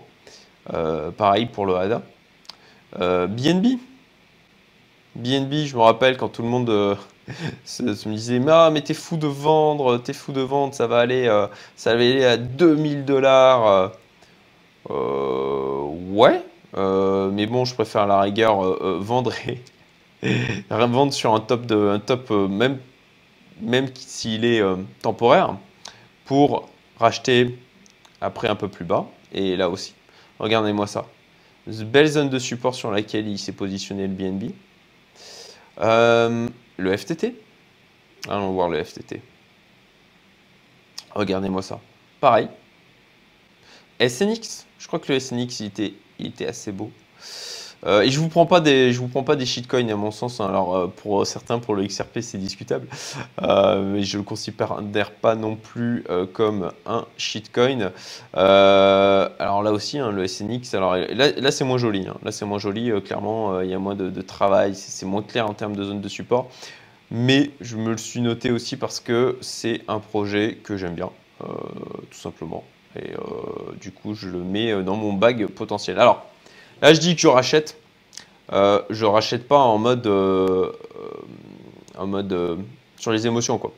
pareil 1.18 1.46
pour 1.46 1.66
le 1.66 1.76
ADA. 1.78 2.02
BNB, 3.00 3.80
BNB, 5.16 5.66
je 5.66 5.76
me 5.76 5.82
rappelle 5.82 6.18
quand 6.18 6.30
tout 6.30 6.42
le 6.42 6.50
monde 6.50 6.70
euh, 6.70 6.96
se, 7.66 7.84
me 7.84 8.14
disait 8.14 8.42
ah, 8.50 8.70
mais 8.72 8.82
t'es 8.82 8.94
fou 8.94 9.18
de 9.18 9.28
vendre, 9.28 9.98
t'es 9.98 10.14
fou 10.14 10.32
de 10.32 10.42
vendre, 10.42 10.74
ça 10.74 10.88
va 10.88 11.00
aller, 11.00 11.28
euh, 11.28 11.48
ça 11.76 11.96
va 11.96 12.02
aller 12.02 12.26
à 12.26 12.38
2000 12.38 13.06
dollars. 13.06 13.92
Euh, 14.90 15.82
ouais, 16.12 16.42
mais 16.76 17.46
bon, 17.48 17.66
je 17.66 17.74
préfère 17.74 18.02
à 18.04 18.08
la 18.08 18.22
rigueur 18.22 18.58
vendre 19.00 19.32
vendre 20.70 21.14
sur 21.14 21.34
un 21.34 21.40
top 21.40 21.66
de 21.66 21.90
un 21.90 22.00
top 22.00 22.30
même 22.32 22.78
même 23.62 23.88
s'il 23.96 24.44
est 24.46 24.62
temporaire 25.02 25.56
pour 26.26 26.70
racheter 27.00 27.58
après 28.22 28.48
un 28.48 28.56
peu 28.56 28.68
plus 28.68 28.86
bas 28.86 29.06
et 29.34 29.56
là 29.56 29.70
aussi. 29.70 29.94
Regardez-moi 30.40 30.88
ça. 30.88 31.06
Belle 31.68 32.08
zone 32.08 32.30
de 32.30 32.38
support 32.38 32.76
sur 32.76 32.92
laquelle 32.92 33.28
il 33.28 33.40
s'est 33.40 33.54
positionné 33.54 34.08
le 34.08 34.14
BNB. 34.14 34.52
Euh, 35.80 36.48
le 36.78 36.98
FTT. 36.98 37.36
Allons 38.28 38.54
voir 38.54 38.70
le 38.70 38.84
FTT. 38.84 39.22
Regardez-moi 41.14 41.62
ça. 41.62 41.80
Pareil. 42.20 42.50
SNX. 44.00 44.66
Je 44.80 44.88
crois 44.88 45.00
que 45.00 45.12
le 45.12 45.20
SNX, 45.20 45.60
il 45.60 45.66
était, 45.68 45.94
il 46.20 46.28
était 46.28 46.48
assez 46.48 46.72
beau. 46.72 46.92
Euh, 47.86 48.02
et 48.02 48.10
je 48.10 48.20
vous 48.20 48.30
prends 48.30 48.46
pas 48.46 48.62
des, 48.62 48.92
je 48.92 49.00
vous 49.00 49.08
prends 49.08 49.24
pas 49.24 49.36
des 49.36 49.46
shitcoins 49.46 49.90
à 49.90 49.96
mon 49.96 50.12
sens. 50.12 50.40
Hein. 50.40 50.48
Alors 50.48 50.76
euh, 50.76 50.88
pour 50.88 51.26
certains, 51.28 51.60
pour 51.60 51.76
le 51.76 51.86
XRP, 51.86 52.20
c'est 52.22 52.38
discutable, 52.38 52.88
euh, 53.42 53.82
mais 53.84 54.04
je 54.04 54.18
le 54.18 54.24
considère 54.24 55.12
pas 55.12 55.36
non 55.36 55.56
plus 55.56 56.04
comme 56.34 56.72
un 56.86 57.06
shitcoin. 57.18 57.92
alors 58.34 59.64
là 59.64 59.72
aussi, 59.72 60.00
hein, 60.00 60.12
le 60.12 60.28
SNX. 60.28 60.74
Alors 60.74 60.96
là, 60.96 61.52
c'est 61.52 61.64
moins 61.64 61.78
joli. 61.78 62.08
Hein. 62.08 62.18
Là, 62.24 62.32
c'est 62.32 62.46
moins 62.46 62.60
joli. 62.60 62.92
clairement, 63.04 63.62
il 63.62 63.70
y 63.70 63.74
a 63.74 63.80
moins 63.80 63.96
de, 63.96 64.10
de 64.10 64.22
travail. 64.22 64.76
C'est 64.76 65.06
moins 65.06 65.22
clair 65.22 65.48
en 65.50 65.54
termes 65.54 65.76
de 65.76 65.84
zone 65.84 66.02
de 66.02 66.10
support. 66.10 66.50
Mais 67.12 67.52
je 67.62 67.78
me 67.78 67.92
le 67.92 67.98
suis 67.98 68.22
noté 68.22 68.52
aussi 68.52 68.78
parce 68.78 69.00
que 69.00 69.38
c'est 69.42 69.82
un 69.88 70.00
projet 70.00 70.58
que 70.64 70.76
j'aime 70.78 70.96
bien, 70.96 71.10
tout 71.40 72.20
simplement. 72.20 72.64
Et 72.96 73.12
du 73.80 73.92
coup, 73.92 74.16
je 74.16 74.30
le 74.30 74.40
mets 74.40 74.84
dans 74.84 74.96
mon 74.96 75.14
bag 75.14 75.46
potentiel. 75.48 76.00
Alors. 76.00 76.26
Là, 76.82 76.94
je 76.94 77.00
dis 77.00 77.16
que 77.16 77.22
je 77.22 77.28
rachète. 77.28 77.78
Euh, 78.54 78.82
je 78.90 79.06
rachète 79.06 79.48
pas 79.48 79.58
en 79.58 79.78
mode, 79.78 80.06
euh, 80.06 80.72
euh, 81.00 81.98
en 81.98 82.08
mode 82.08 82.60
sur 82.98 83.12
les 83.12 83.26
émotions, 83.28 83.58
quoi. 83.58 83.74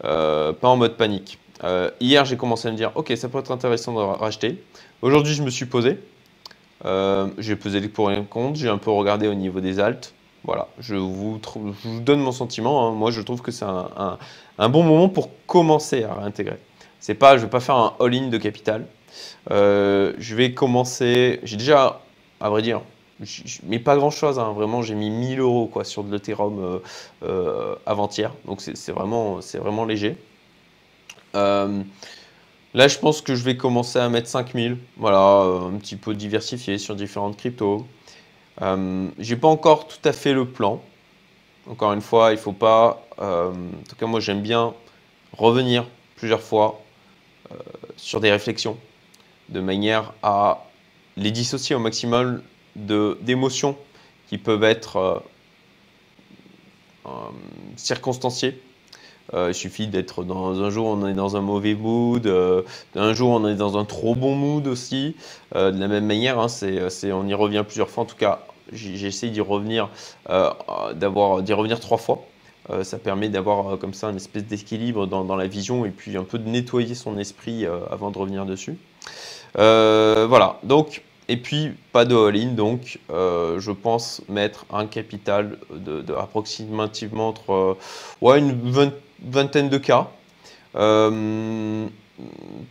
pas 0.00 0.68
en 0.68 0.76
mode 0.76 0.96
panique. 0.96 1.38
hier, 2.00 2.24
j'ai 2.24 2.36
commencé 2.36 2.68
à 2.68 2.72
me 2.72 2.76
dire, 2.76 2.92
ok, 2.94 3.12
ça 3.16 3.28
pourrait 3.28 3.42
être 3.42 3.52
intéressant 3.52 3.94
de 3.94 3.98
racheter. 3.98 4.62
Aujourd'hui, 5.00 5.34
je 5.34 5.42
me 5.42 5.50
suis 5.50 5.66
posé. 5.66 5.98
j'ai 7.38 7.56
pesé 7.56 7.80
les 7.80 7.88
pour 7.88 8.10
et 8.10 8.22
contre. 8.24 8.58
J'ai 8.58 8.68
un 8.68 8.78
peu 8.78 8.90
regardé 8.90 9.28
au 9.28 9.34
niveau 9.34 9.60
des 9.60 9.80
altes. 9.80 10.14
Voilà, 10.44 10.66
je 10.80 10.96
vous, 10.96 11.40
donne 12.00 12.20
mon 12.20 12.32
sentiment. 12.32 12.88
Hein. 12.88 12.90
Moi, 12.92 13.12
je 13.12 13.20
trouve 13.20 13.42
que 13.42 13.52
c'est 13.52 13.64
un, 13.64 14.18
un, 14.58 14.68
bon 14.68 14.82
moment 14.82 15.08
pour 15.08 15.30
commencer 15.46 16.02
à 16.02 16.14
réintégrer. 16.14 16.58
C'est 16.98 17.14
pas, 17.14 17.36
je 17.36 17.42
vais 17.42 17.50
pas 17.50 17.60
faire 17.60 17.76
un 17.76 17.94
all-in 18.00 18.26
de 18.28 18.38
capital. 18.38 18.86
je 19.48 20.34
vais 20.34 20.52
commencer. 20.52 21.40
J'ai 21.44 21.56
déjà 21.56 22.00
à 22.42 22.50
vrai 22.50 22.60
dire. 22.60 22.82
Mais 23.62 23.78
pas 23.78 23.96
grand 23.96 24.10
chose, 24.10 24.38
hein. 24.40 24.52
vraiment 24.52 24.82
j'ai 24.82 24.96
mis 24.96 25.08
1000 25.08 25.38
euros 25.38 25.68
quoi, 25.68 25.84
sur 25.84 26.02
de 26.02 26.10
l'Ethereum 26.10 26.58
euh, 26.58 26.78
euh, 27.22 27.76
avant-hier, 27.86 28.32
donc 28.46 28.60
c'est 28.60 28.90
vraiment, 28.90 29.38
vraiment 29.54 29.84
léger. 29.84 30.16
Euh, 31.36 31.82
là 32.74 32.88
je 32.88 32.98
pense 32.98 33.22
que 33.22 33.36
je 33.36 33.44
vais 33.44 33.56
commencer 33.56 34.00
à 34.00 34.08
mettre 34.08 34.28
5000, 34.28 34.76
voilà, 34.96 35.18
un 35.18 35.78
petit 35.78 35.94
peu 35.94 36.14
diversifié 36.14 36.78
sur 36.78 36.96
différentes 36.96 37.36
cryptos. 37.36 37.86
j'ai 39.18 39.36
pas 39.36 39.48
encore 39.48 39.86
tout 39.86 40.08
à 40.08 40.12
fait 40.12 40.32
le 40.32 40.46
plan, 40.46 40.82
encore 41.70 41.92
une 41.92 42.02
fois, 42.02 42.32
il 42.32 42.38
faut 42.38 42.52
pas, 42.52 43.06
en 43.18 43.52
tout 43.88 43.94
cas 43.96 44.06
moi 44.06 44.18
j'aime 44.18 44.40
bien 44.40 44.74
revenir 45.32 45.86
plusieurs 46.16 46.42
fois 46.42 46.82
sur 47.96 48.18
des 48.18 48.32
réflexions, 48.32 48.76
de 49.48 49.60
manière 49.60 50.12
à 50.24 50.64
les 51.16 51.30
dissocier 51.30 51.76
au 51.76 51.78
maximum 51.78 52.42
d'émotions 52.76 53.76
qui 54.28 54.38
peuvent 54.38 54.64
être 54.64 54.96
euh, 54.96 55.18
euh, 57.06 57.10
circonstanciées. 57.76 58.60
Euh, 59.34 59.48
il 59.50 59.54
suffit 59.54 59.86
d'être 59.86 60.24
dans 60.24 60.62
un 60.62 60.70
jour 60.70 60.86
on 60.86 61.06
est 61.06 61.12
dans 61.12 61.36
un 61.36 61.40
mauvais 61.40 61.74
mood, 61.74 62.26
un 62.96 63.14
jour 63.14 63.30
on 63.30 63.46
est 63.46 63.54
dans 63.54 63.78
un 63.78 63.84
trop 63.84 64.14
bon 64.14 64.34
mood 64.34 64.66
aussi. 64.66 65.16
de 65.54 65.78
la 65.78 65.88
même 65.88 66.06
manière, 66.06 66.38
hein, 66.38 66.48
c'est, 66.48 67.12
on 67.12 67.26
y 67.26 67.34
revient 67.34 67.62
plusieurs 67.64 67.88
fois. 67.88 68.02
En 68.02 68.06
tout 68.06 68.16
cas, 68.16 68.46
j'ai 68.72 69.06
essayé 69.06 69.30
d'y 69.30 69.40
revenir, 69.40 69.90
revenir 70.26 71.78
trois 71.78 71.98
fois. 71.98 72.24
ça 72.82 72.98
permet 72.98 73.28
d'avoir 73.28 73.78
comme 73.78 73.94
ça 73.94 74.10
une 74.10 74.16
espèce 74.16 74.44
d'équilibre 74.44 75.06
dans, 75.06 75.36
la 75.36 75.46
vision 75.46 75.86
et 75.86 75.90
puis 75.90 76.16
un 76.16 76.24
peu 76.24 76.38
de 76.38 76.48
nettoyer 76.48 76.94
son 76.94 77.16
esprit 77.16 77.64
avant 77.90 78.10
de 78.10 78.18
revenir 78.18 78.44
dessus. 78.44 78.76
Euh, 79.58 80.26
voilà, 80.28 80.58
donc, 80.62 81.02
et 81.28 81.36
puis 81.36 81.72
pas 81.92 82.04
de 82.04 82.16
all-in, 82.16 82.52
donc 82.52 82.98
euh, 83.10 83.60
je 83.60 83.70
pense 83.70 84.22
mettre 84.28 84.64
un 84.72 84.86
capital 84.86 85.58
de, 85.70 86.04
approximativement 86.14 87.28
entre 87.28 87.52
euh, 87.52 87.78
ouais, 88.20 88.38
une 88.38 88.92
vingtaine 89.22 89.68
de 89.68 89.78
cas. 89.78 90.08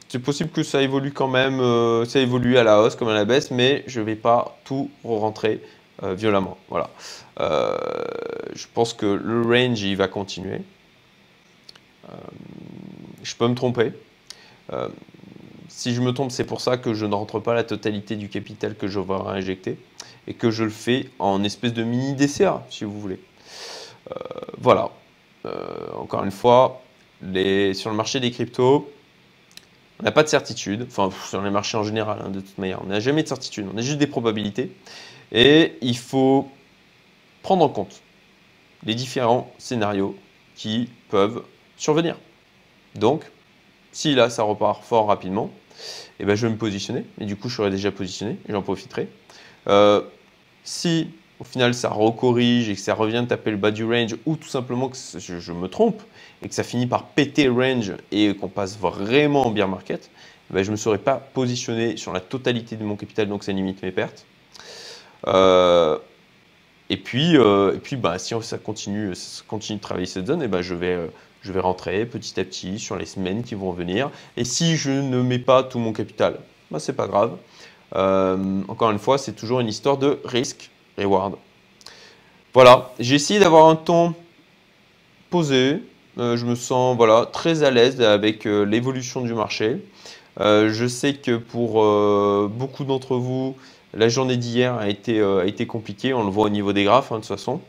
c'est 0.10 0.20
possible 0.20 0.50
que 0.52 0.64
ça 0.64 0.82
évolue 0.82 1.12
quand 1.12 1.28
même, 1.28 1.60
ça 2.06 2.20
évolue 2.20 2.58
à 2.58 2.64
la 2.64 2.82
hausse 2.82 2.96
comme 2.96 3.10
à 3.10 3.14
la 3.14 3.26
baisse, 3.26 3.52
mais 3.52 3.84
je 3.88 4.00
ne 4.00 4.06
vais 4.06 4.16
pas 4.16 4.58
tout 4.64 4.90
rentrer 5.04 5.62
violemment. 6.02 6.58
Voilà. 6.70 6.90
je 7.40 8.66
pense 8.74 8.94
que 8.94 9.06
le 9.06 9.42
range 9.44 9.82
il 9.82 9.96
va 9.96 10.08
continuer. 10.08 10.62
je 13.24 13.36
peux 13.36 13.48
me 13.48 13.56
tromper. 13.56 13.94
Si 15.74 15.96
je 15.96 16.02
me 16.02 16.12
trompe, 16.12 16.32
c'est 16.32 16.44
pour 16.44 16.62
ça 16.62 16.78
que 16.78 16.94
je 16.94 17.06
ne 17.06 17.16
rentre 17.16 17.40
pas 17.40 17.54
la 17.54 17.64
totalité 17.64 18.16
du 18.16 18.30
capital 18.30 18.76
que 18.76 18.88
je 18.88 19.00
vais 19.00 19.16
réinjecter 19.16 19.78
et 20.28 20.34
que 20.34 20.52
je 20.52 20.64
le 20.64 20.70
fais 20.70 21.10
en 21.18 21.44
espèce 21.44 21.74
de 21.74 21.84
mini 21.84 22.14
DCA, 22.14 22.64
si 22.70 22.84
vous 22.84 23.00
voulez. 23.00 23.20
Euh, 24.12 24.16
voilà. 24.60 24.92
Euh, 25.46 25.88
encore 25.98 26.24
une 26.24 26.32
fois, 26.32 26.82
sur 27.22 27.90
le 27.90 27.96
marché 27.96 28.20
des 28.20 28.30
cryptos, 28.30 28.92
on 30.00 30.04
n'a 30.04 30.12
pas 30.12 30.24
de 30.24 30.28
certitude, 30.28 30.86
enfin 30.88 31.10
sur 31.28 31.42
les 31.42 31.50
marchés 31.50 31.78
en 31.78 31.84
général, 31.84 32.22
hein, 32.24 32.30
de 32.30 32.42
toute 32.42 32.58
manière, 32.58 32.82
on 32.84 32.88
n'a 32.88 33.00
jamais 33.00 33.24
de 33.24 33.28
certitude, 33.28 33.66
on 33.74 33.78
a 33.78 33.82
juste 33.82 33.98
des 33.98 34.08
probabilités. 34.08 34.72
Et 35.32 35.78
il 35.82 35.98
faut 35.98 36.48
prendre 37.42 37.64
en 37.64 37.70
compte 37.70 38.02
les 38.86 38.94
différents 38.94 39.52
scénarios 39.58 40.16
qui 40.56 40.90
peuvent 41.10 41.44
survenir. 41.78 42.18
Donc, 42.96 43.24
si 43.94 44.14
là, 44.14 44.30
ça 44.30 44.44
repart 44.44 44.84
fort 44.84 45.08
rapidement, 45.08 45.50
eh 46.20 46.26
ben, 46.26 46.36
je 46.36 46.46
vais 46.48 46.54
me 46.54 46.58
positionner. 46.58 47.06
Et 47.20 47.26
du 47.26 47.36
coup, 47.36 47.50
je 47.50 47.56
serai 47.56 47.70
déjà 47.70 47.92
positionné 47.92 48.38
et 48.48 48.52
j'en 48.52 48.62
profiterai. 48.62 49.08
Euh, 49.68 50.02
si 50.64 51.10
au 51.42 51.44
final 51.44 51.74
ça 51.74 51.90
recorrige 51.90 52.70
et 52.70 52.76
que 52.76 52.82
ça 52.82 52.94
revient 52.94 53.26
taper 53.28 53.50
le 53.50 53.58
bas 53.58 53.72
du 53.72 53.84
range 53.84 54.16
ou 54.28 54.36
tout 54.36 54.48
simplement 54.48 54.90
que 54.90 54.98
je, 55.18 55.52
me 55.52 55.68
trompe 55.68 56.02
et 56.44 56.48
que 56.48 56.54
ça 56.54 56.64
finit 56.64 56.86
par 56.86 57.06
péter 57.06 57.50
range 57.50 57.94
et 58.12 58.36
qu'on 58.36 58.48
passe 58.48 58.78
vraiment 58.78 59.48
en 59.48 59.50
bear 59.50 59.68
market, 59.68 60.12
eh 60.50 60.54
ben, 60.54 60.64
je 60.64 60.70
ne 60.70 60.74
me 60.74 60.78
serais 60.78 61.00
pas 61.00 61.16
positionné 61.16 61.98
sur 61.98 62.14
la 62.14 62.20
totalité 62.20 62.76
de 62.76 62.84
mon 62.84 62.96
capital, 62.96 63.28
donc 63.28 63.44
ça 63.44 63.52
limite 63.52 63.82
mes 63.82 63.92
pertes. 63.92 64.26
Euh, 65.28 65.98
et 66.92 66.98
puis, 66.98 67.38
euh, 67.38 67.76
et 67.76 67.80
puis 67.80 67.96
bah, 67.96 68.20
si 68.20 68.36
ça 68.42 68.58
continue, 68.60 69.14
continue 69.48 69.78
de 69.78 69.84
travailler 69.84 70.06
cette 70.06 70.28
zone, 70.28 70.44
et 70.44 70.48
ben, 70.48 70.62
je 70.62 70.76
vais 70.76 71.10
je 71.42 71.52
vais 71.52 71.60
rentrer 71.60 72.06
petit 72.06 72.40
à 72.40 72.44
petit 72.44 72.80
sur 72.80 72.96
les 72.96 73.06
semaines 73.06 73.44
qui 73.44 73.56
vont 73.56 73.72
venir. 73.72 74.10
Et 74.38 74.46
si 74.46 74.78
je 74.78 74.92
ne 74.92 75.22
mets 75.22 75.40
pas 75.40 75.64
tout 75.64 75.80
mon 75.80 75.94
capital, 75.94 76.40
bah, 76.70 76.80
c'est 76.80 76.94
pas 76.94 77.08
grave. 77.08 77.38
Euh, 77.96 78.62
encore 78.68 78.92
une 78.92 79.00
fois, 79.00 79.18
c'est 79.18 79.34
toujours 79.34 79.60
une 79.60 79.68
histoire 79.68 79.98
de 79.98 80.20
risque, 80.24 80.70
reward. 80.98 81.36
Voilà, 82.54 82.92
j'ai 83.00 83.16
essayé 83.16 83.40
d'avoir 83.40 83.68
un 83.68 83.76
ton 83.76 84.14
posé. 85.30 85.82
Euh, 86.18 86.36
je 86.38 86.46
me 86.46 86.56
sens 86.56 86.96
voilà, 86.98 87.26
très 87.26 87.64
à 87.64 87.72
l'aise 87.72 88.02
avec 88.02 88.46
euh, 88.46 88.64
l'évolution 88.64 89.22
du 89.22 89.34
marché. 89.34 89.78
je 90.40 90.88
sais 90.88 91.16
que 91.16 91.38
pour 91.38 91.74
beaucoup 92.50 92.84
d'entre 92.84 93.16
vous, 93.16 93.56
la 93.94 94.08
journée 94.10 94.38
d'hier 94.38 94.76
a 94.76 94.88
été, 94.88 95.22
a 95.22 95.46
été 95.46 95.66
compliquée. 95.68 96.14
On 96.14 96.24
le 96.24 96.32
voit 96.32 96.46
au 96.46 96.50
niveau 96.50 96.74
des 96.74 96.84
graphes, 96.84 97.12
hein, 97.12 97.16
de 97.16 97.22
toute 97.22 97.28
façon. 97.28 97.62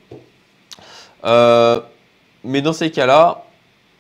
mais 2.44 2.60
dans 2.60 2.72
ces 2.72 2.90
cas-là, 2.90 3.44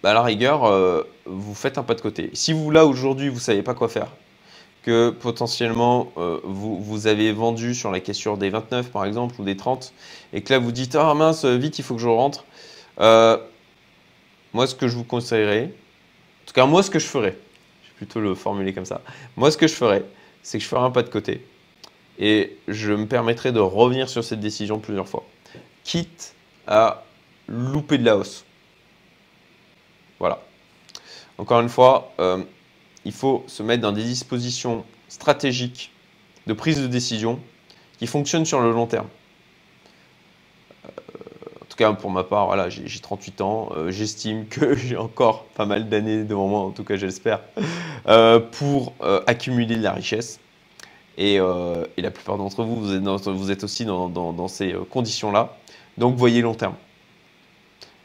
bah, 0.02 0.10
à 0.10 0.14
la 0.14 0.22
rigueur, 0.22 0.64
euh, 0.64 1.02
vous 1.26 1.54
faites 1.54 1.78
un 1.78 1.82
pas 1.82 1.94
de 1.94 2.00
côté. 2.00 2.30
Si 2.34 2.52
vous, 2.52 2.70
là, 2.70 2.86
aujourd'hui, 2.86 3.28
vous 3.28 3.36
ne 3.36 3.40
savez 3.40 3.62
pas 3.62 3.74
quoi 3.74 3.88
faire, 3.88 4.08
que 4.82 5.10
potentiellement, 5.10 6.12
euh, 6.16 6.40
vous, 6.44 7.06
avez 7.06 7.32
vendu 7.32 7.74
sur 7.74 7.92
la 7.92 8.00
question 8.00 8.36
des 8.36 8.50
29, 8.50 8.90
par 8.90 9.04
exemple, 9.04 9.40
ou 9.40 9.44
des 9.44 9.56
30, 9.56 9.92
et 10.32 10.42
que 10.42 10.52
là, 10.52 10.58
vous 10.58 10.72
dites 10.72 10.94
«Ah 10.96 11.14
mince, 11.14 11.44
vite, 11.44 11.78
il 11.78 11.84
faut 11.84 11.94
que 11.94 12.00
je 12.00 12.08
rentre 12.08 12.44
euh, 13.00 13.38
Moi, 14.52 14.66
ce 14.66 14.74
que 14.74 14.88
je 14.88 14.96
vous 14.96 15.04
conseillerais, 15.04 15.66
en 15.66 16.46
tout 16.46 16.54
cas, 16.54 16.66
moi, 16.66 16.82
ce 16.82 16.90
que 16.90 16.98
je 16.98 17.06
ferais, 17.06 17.36
je 17.84 17.88
vais 17.88 17.96
plutôt 17.96 18.20
le 18.20 18.34
formuler 18.34 18.72
comme 18.72 18.84
ça, 18.84 19.02
moi, 19.36 19.52
ce 19.52 19.56
que 19.56 19.68
je 19.68 19.74
ferais, 19.74 20.04
c'est 20.42 20.58
que 20.58 20.64
je 20.64 20.68
ferais 20.68 20.82
un 20.82 20.90
pas 20.90 21.04
de 21.04 21.10
côté, 21.10 21.46
et 22.18 22.56
je 22.66 22.92
me 22.92 23.06
permettrais 23.06 23.52
de 23.52 23.60
revenir 23.60 24.08
sur 24.08 24.24
cette 24.24 24.40
décision 24.40 24.80
plusieurs 24.80 25.08
fois. 25.08 25.24
quitte 25.84 26.34
à 26.66 27.04
louper 27.48 27.98
de 27.98 28.04
la 28.04 28.16
hausse. 28.16 28.44
Encore 31.42 31.60
une 31.60 31.68
fois, 31.68 32.12
euh, 32.20 32.38
il 33.04 33.10
faut 33.10 33.42
se 33.48 33.64
mettre 33.64 33.82
dans 33.82 33.90
des 33.90 34.04
dispositions 34.04 34.84
stratégiques 35.08 35.90
de 36.46 36.52
prise 36.52 36.80
de 36.80 36.86
décision 36.86 37.40
qui 37.98 38.06
fonctionnent 38.06 38.44
sur 38.44 38.60
le 38.60 38.70
long 38.70 38.86
terme. 38.86 39.08
Euh, 40.84 40.88
en 41.60 41.64
tout 41.64 41.76
cas, 41.76 41.92
pour 41.94 42.12
ma 42.12 42.22
part, 42.22 42.46
voilà, 42.46 42.68
j'ai 42.68 43.00
38 43.00 43.40
ans. 43.40 43.70
Euh, 43.76 43.90
j'estime 43.90 44.46
que 44.50 44.76
j'ai 44.76 44.96
encore 44.96 45.46
pas 45.46 45.66
mal 45.66 45.88
d'années 45.88 46.22
devant 46.22 46.46
moi, 46.46 46.60
en 46.60 46.70
tout 46.70 46.84
cas 46.84 46.94
j'espère, 46.94 47.40
pour 48.52 48.92
accumuler 49.26 49.74
de 49.74 49.82
la 49.82 49.94
richesse. 49.94 50.38
Et, 51.18 51.38
la 51.38 52.10
plupart 52.12 52.38
d'entre 52.38 52.62
vous, 52.62 52.76
vous 52.76 53.50
êtes, 53.50 53.64
aussi 53.64 53.84
dans 53.84 54.46
ces 54.46 54.76
conditions-là. 54.90 55.56
Donc, 55.98 56.14
voyez 56.14 56.40
long 56.40 56.54
terme. 56.54 56.76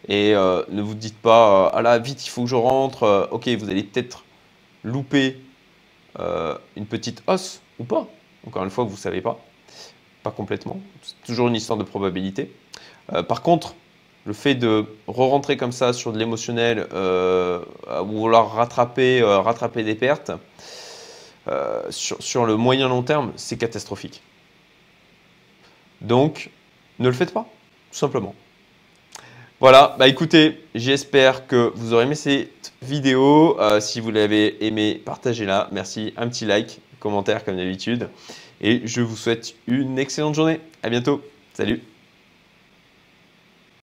Et 0.08 0.34
euh, 0.34 0.64
ne 0.70 0.82
vous 0.82 0.96
dites 0.96 1.18
pas, 1.18 1.68
euh, 1.68 1.70
ah 1.74 1.82
là, 1.82 2.00
vite, 2.00 2.26
il 2.26 2.30
faut 2.30 2.44
que 2.44 2.50
je 2.50 2.56
rentre. 2.56 3.04
Euh, 3.04 3.28
ok, 3.32 3.48
vous 3.50 3.70
allez 3.70 3.84
peut-être 3.84 4.24
louper 4.84 5.42
une 6.76 6.88
petite 6.88 7.22
hausse 7.28 7.62
ou 7.78 7.84
pas. 7.84 8.08
Encore 8.48 8.64
une 8.64 8.72
fois, 8.72 8.86
vous 8.86 8.94
ne 8.94 8.98
savez 8.98 9.22
pas. 9.22 9.40
Pas 10.24 10.32
complètement. 10.32 10.80
C'est 11.04 11.22
toujours 11.28 11.48
une 11.48 11.56
histoire 11.56 11.78
de 11.78 11.84
probabilité. 11.84 12.52
par 13.28 13.44
contre, 13.44 13.76
le 14.26 14.34
fait 14.34 14.56
de 14.56 14.86
re-rentrer 15.08 15.58
comme 15.58 15.72
ça 15.72 15.94
sur 15.94 16.12
de 16.14 16.18
l'émotionnel, 16.18 16.88
ou 16.92 18.18
vouloir 18.18 18.52
rattraper, 18.52 19.22
rattraper 19.22 19.84
des 19.84 19.94
pertes, 19.94 20.32
sur, 21.92 22.48
le 22.48 22.56
moyen 22.58 22.88
long 22.88 23.04
terme, 23.04 23.32
c'est 23.36 23.58
catastrophique. 23.58 24.24
Donc, 26.02 26.50
ne 26.98 27.10
le 27.10 27.14
faites 27.14 27.32
pas, 27.32 27.48
tout 27.92 27.98
simplement. 27.98 28.34
Voilà, 29.60 29.96
bah 29.98 30.08
écoutez, 30.08 30.64
j'espère 30.76 31.48
que 31.48 31.72
vous 31.74 31.94
aurez 31.94 32.04
aimé 32.04 32.14
cette 32.14 32.74
vidéo. 32.84 33.60
Euh, 33.60 33.80
si 33.80 34.00
vous 34.00 34.12
l'avez 34.12 34.64
aimé, 34.64 35.02
partagez-la. 35.04 35.68
Merci, 35.72 36.14
un 36.16 36.28
petit 36.28 36.46
like, 36.46 36.80
commentaire 37.00 37.44
comme 37.44 37.58
d'habitude. 37.58 38.08
Et 38.62 38.84
je 38.86 39.02
vous 39.02 39.16
souhaite 39.16 39.56
une 39.66 39.98
excellente 39.98 40.36
journée. 40.36 40.60
À 40.84 40.90
bientôt. 40.90 41.24
Salut 41.56 41.82